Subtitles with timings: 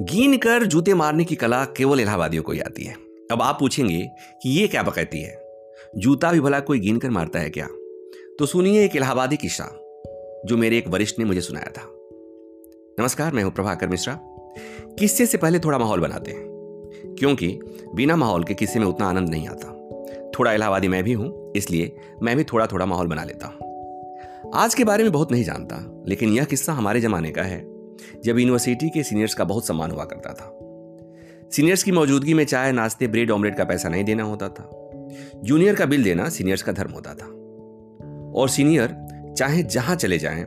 [0.00, 2.94] गिन कर जूते मारने की कला केवल इलाहाबादियों को ही आती है।
[3.32, 4.10] अब आप पूछेंगे
[4.42, 5.38] कि ये क्या बकैती है?
[5.96, 7.66] जूता भी भला कोई गिन कर मारता है क्या?
[8.38, 9.64] तो सुनिए एक इलाहाबादी किस्सा,
[10.46, 11.82] जो मेरे एक वरिष्ठ ने मुझे सुनाया था।
[13.00, 14.18] नमस्कार, मैं हूँ प्रभाकर मिश्रा।
[14.98, 16.44] किस्से से पहले थोड़ा माहौल बनाते हैं,
[17.18, 17.60] क्योंकि
[17.94, 19.68] बिना माहौल के किस्से में उतना आनंद नहीं आता।
[20.38, 24.74] थोड़ा इलाहाबादी मैं भी हूँ, इसलिए मैं भी थोड़ा थोड़ा माहौल बना लेता हूँ। आज
[24.74, 27.79] के बारे में बहुत नहीं जानता, लेकिन यह किस्सा हमारे जमाने का है।
[28.24, 30.56] जब यूनिवर्सिटी के सीनियर्स का बहुत सम्मान हुआ करता था।
[31.50, 34.90] सीनियर्स की मौजूदगी में चाय, नाश्ते, ब्रेड, ऑमलेट का पैसा नहीं देना होता था।
[35.44, 37.26] जूनियर का बिल देना सीनियर्स का धर्म होता था।
[38.32, 38.96] और सीनियर
[39.38, 40.46] चाहे जहाँ चले जाएँ,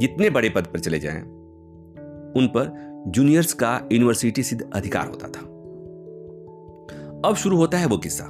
[0.00, 1.22] जितने बड़े पद पर चले जाएँ,
[2.36, 5.40] उन पर जूनियर्स का यूनिवर्सिटी सिद्ध अधिकार होता था।
[7.28, 8.24] अब शुरू होता है वो किस्सा।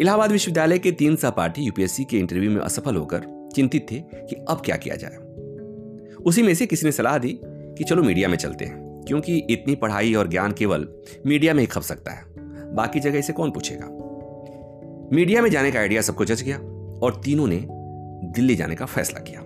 [0.00, 4.62] इलाहाबाद विश्वविद्यालय के तीन सहपाठी यूपीएससी के इंटरव्यू में असफल होकर चिंतित थे कि अब
[4.64, 5.16] क्या किया जाए।
[6.26, 7.40] उसी में से किसी ने सलाह दी
[7.78, 10.88] कि चलो मीडिया में चलते हैं, क्योंकि इतनी पढ़ाई और ज्ञान केवल
[11.26, 12.24] मीडिया में ही खप सकता है।
[12.74, 13.86] बाकी जगह इसे कौन पूछेगा?
[15.12, 16.58] मीडिया में जाने का आइडिया सबको जच गया,
[17.02, 17.66] और तीनों ने
[18.34, 19.40] दिल्ली जाने का फैसला किया।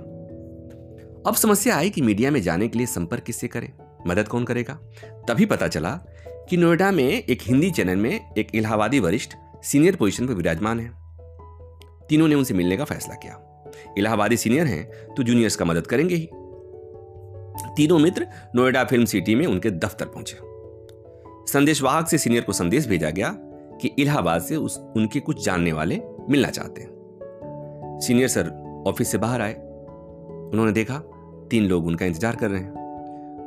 [1.26, 3.72] अब समस्या आई कि मीडिया में जाने के लिए संपर्क किससे करें?
[4.06, 4.74] मदद कौन करेगा?
[5.28, 5.90] तभी पता चला
[6.50, 10.90] कि नोएडा में एक हिंदी चैनल में एक इलाहाबादी वरिष्ठ सीनियर पोजीशन पर विराजमान है।
[12.08, 13.64] तीनों ने उनसे मिलने का फैसला किया।
[13.98, 16.28] इलाहाबादी सीनियर हैं तो जूनियर्स का मदद करेंगे ही।
[17.76, 20.38] तीनों मित्र नोएडा फ़िल्म सिटी में उनके दफ्तर पहुँचे।
[21.52, 23.28] संदेशवाहक से सीनियर को संदेश भेजा गया
[23.80, 26.90] कि इलाहाबाद से उस, उनके कुछ जानने वाले मिलना चाहते हैं।
[28.02, 28.48] सीनियर सर
[28.86, 29.54] ऑफ़िस से बाहर आए।
[30.52, 30.98] उन्होंने देखा,
[31.50, 32.74] तीन लोग उनका इंतज़ार कर रहे हैं।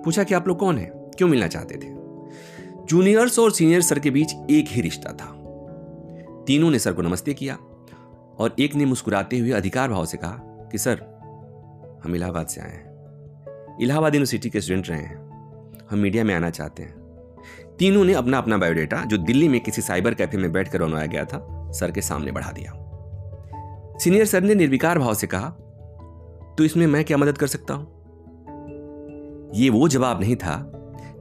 [0.06, 0.92] पूछा कि आप लोग कौन हैं?
[0.92, 1.98] क्यों मिलना चाहते थे?
[2.86, 5.34] जूनियर्स और सीनियर सर के बीच एक ही रिश्ता था।
[6.48, 7.56] तीनों ने सर को नमस्ते किया
[8.40, 10.40] और एक ने मुस्कुराते हुए अधिकार भाव से कहा
[10.72, 11.02] कि, सर,
[12.04, 12.97] हम इलाहाबाद से आए हैं।
[13.82, 15.18] इलाहाबाद यूनिवर्सिटी के स्टूडेंट रहे हैं।
[15.90, 16.96] हम मीडिया में आना चाहते हैं।
[17.80, 21.26] तीनों ने अपना अपना बायोडेटा, जो दिल्ली में किसी साइबर कैफ़े में बैठकर बनवाया गया
[21.26, 22.72] था, सर के सामने बढ़ा दिया।
[24.00, 25.50] सीनियर सर ने निर्विकार भाव से कहा
[26.58, 27.88] तो इसमें मैं क्या मदद कर सकता हूँ?
[29.56, 30.72] यह वो जवाब नहीं था,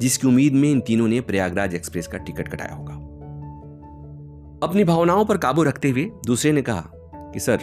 [0.01, 2.95] जिसकी उम्मीद में इन तीनों ने प्रयागराज एक्सप्रेस का टिकट कटाया होगा।
[4.67, 7.59] अपनी भावनाओं पर काबू रखते हुए दूसरे ने कहा कि, सर,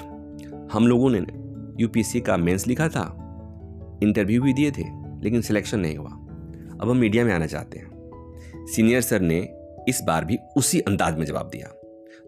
[0.73, 1.25] हम लोगों ने
[1.81, 3.22] यूपीएससी का मेंस लिखा था
[4.03, 4.83] इंटरव्यू भी दिए थे,
[5.23, 6.09] लेकिन सिलेक्शन नहीं हुआ।
[6.81, 7.93] अब हम मीडिया में आना चाहते हैं।
[8.67, 9.49] सीनियर सर ने
[9.89, 11.67] इस बार भी उसी अंदाज में जवाब दिया।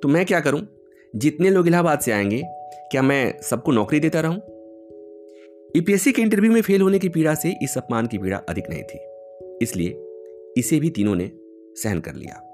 [0.02, 0.68] तो मैं क्या करूँ?
[1.16, 2.44] जितने लोग इलाहाबाद से आएँगे,
[2.92, 4.36] क्या मैं सबको नौकरी देता रहूँ?
[5.76, 8.84] यूपीएससी के इंटरव्यू में फेल होने की पीड़ा से इस अपमान की पीड़ा अधिक नहीं
[8.84, 9.00] थी।
[9.62, 10.02] इसलिए
[10.58, 11.32] इसे भी तीनों ने
[11.76, 12.52] सहन कर लिया।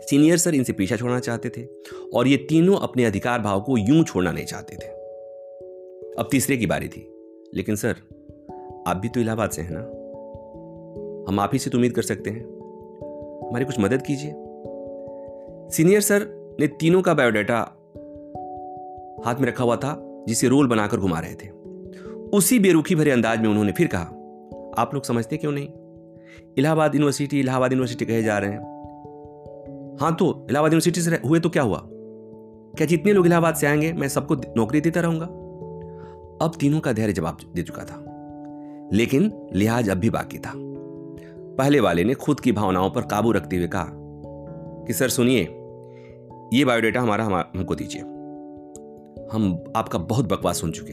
[0.00, 1.66] सीनियर सर इनसे पीछा छोड़ना चाहते थे,
[2.14, 4.88] और ये तीनों अपने अधिकार भाव को यूँ छोड़ना नहीं चाहते थे।
[6.18, 7.19] अब तीसरे की बारी थी।
[7.54, 7.96] लेकिन सर,
[8.86, 9.80] आप भी तो इलाहाबाद से हैं ना?
[11.28, 12.44] हम आप ही से तो उम्मीद कर सकते हैं।
[13.48, 14.30] हमारी कुछ मदद कीजिए।
[15.70, 16.26] सीनियर सर
[16.60, 17.58] ने तीनों का बायोडाटा
[19.24, 21.48] हाथ में रखा हुआ था, जिसे रोल बनाकर घुमा रहे थे।
[22.36, 24.04] उसी बेरुखी भरे अंदाज में उन्होंने फिर कहा,
[24.78, 25.68] आप लोग समझते क्यों नहीं?
[26.58, 28.58] इलाहाबाद यूनिवर्सिटी इलाहाबाद यूनिवर्सिटी कहे जा रहे हैं।
[30.00, 31.82] हाँ तो इलाहाबाद यूनिवर्सिटी से हुए तो क्या हुआ?
[32.76, 35.28] क्या जितने लोग इलाहाबाद से आएँगे, मैं सबको नौकरी देता रहूँगा?
[36.42, 38.04] अब तीनों का धैर्य जवाब दे चुका था।
[38.92, 40.52] लेकिन लिहाज अब भी बाकी था।
[41.58, 43.86] पहले वाले ने खुद की भावनाओं पर काबू रखते हुए कहा
[44.86, 45.40] कि, सर, सुनिए,
[46.58, 48.02] ये बायोडेटा हमारा हमको दीजिए।
[49.32, 50.92] हम आपका बहुत बकवास सुन चुके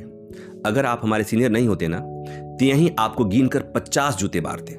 [0.69, 1.99] अगर आप हमारे सीनियर नहीं होते ना
[2.57, 4.77] तो यहीं आपको गिन कर पचास जूते मारते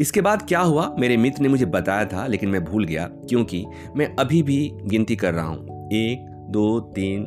[0.00, 3.66] इसके बाद क्या हुआ, मेरे मित्र ने मुझे बताया था, लेकिन मैं भूल गया, क्योंकि
[3.96, 7.26] मैं अभी भी गिनती कर रहा हूँ। एक, दो, तीन,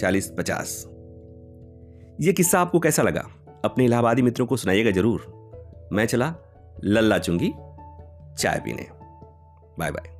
[0.00, 0.88] चालीस, पचास।
[2.20, 3.28] ये किस्सा आपको कैसा लगा?
[3.64, 5.32] अपने इलाहाबादी मित्रों को सुनाइएगा ज़रूर।
[5.92, 6.34] मैं चला,
[6.84, 7.52] लल्ला चुंगी,
[8.38, 8.86] चाय पीने।
[9.78, 10.17] Bye bye